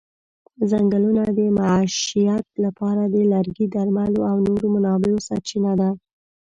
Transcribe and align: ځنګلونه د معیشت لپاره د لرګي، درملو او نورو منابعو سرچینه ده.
ځنګلونه 0.69 1.23
د 1.37 1.39
معیشت 1.57 2.45
لپاره 2.65 3.03
د 3.13 3.15
لرګي، 3.31 3.65
درملو 3.73 4.21
او 4.31 4.37
نورو 4.47 4.65
منابعو 4.75 5.23
سرچینه 5.27 5.71
ده. 5.79 5.89